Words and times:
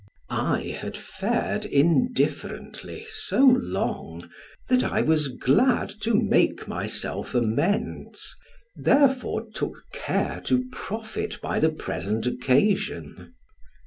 I 0.31 0.75
had 0.81 0.97
fared 0.97 1.63
indifferently 1.63 3.05
so 3.07 3.45
long, 3.45 4.27
that 4.67 4.83
I 4.83 5.03
was 5.03 5.27
glad 5.27 5.93
to 5.99 6.15
make 6.15 6.67
myself 6.67 7.35
amends, 7.35 8.35
therefore 8.75 9.45
took 9.53 9.77
care 9.93 10.41
to 10.45 10.65
profit 10.71 11.39
by 11.39 11.59
the 11.59 11.69
present 11.69 12.25
occasion. 12.25 13.35